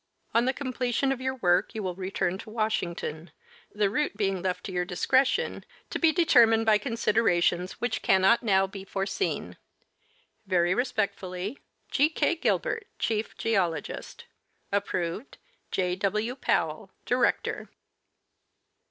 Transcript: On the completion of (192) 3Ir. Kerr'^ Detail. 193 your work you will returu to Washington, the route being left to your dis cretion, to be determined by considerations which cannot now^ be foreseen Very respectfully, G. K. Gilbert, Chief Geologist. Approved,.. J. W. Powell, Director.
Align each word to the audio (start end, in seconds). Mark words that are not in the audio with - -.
On 0.33 0.45
the 0.45 0.51
completion 0.51 1.11
of 1.11 1.19
(192) 1.19 1.27
3Ir. 1.27 1.29
Kerr'^ 1.29 1.61
Detail. 1.61 1.61
193 1.61 1.75
your 1.75 1.75
work 1.75 1.75
you 1.75 1.83
will 1.83 1.95
returu 1.95 2.39
to 2.39 2.49
Washington, 2.49 3.31
the 3.71 3.89
route 3.91 4.17
being 4.17 4.41
left 4.41 4.63
to 4.63 4.71
your 4.71 4.83
dis 4.83 5.05
cretion, 5.05 5.63
to 5.91 5.99
be 5.99 6.11
determined 6.11 6.65
by 6.65 6.79
considerations 6.79 7.73
which 7.73 8.01
cannot 8.01 8.41
now^ 8.43 8.71
be 8.71 8.83
foreseen 8.83 9.57
Very 10.47 10.73
respectfully, 10.73 11.59
G. 11.91 12.09
K. 12.09 12.33
Gilbert, 12.33 12.87
Chief 12.97 13.37
Geologist. 13.37 14.25
Approved,.. 14.71 15.37
J. 15.69 15.95
W. 15.97 16.33
Powell, 16.35 16.89
Director. 17.05 17.69